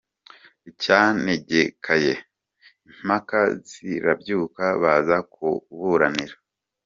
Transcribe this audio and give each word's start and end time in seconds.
icyanegekaye. 0.69 2.13
Impaka 2.89 3.39
zirabyuka 3.69 4.63
baza 4.81 5.17
kuburanira 5.33 6.35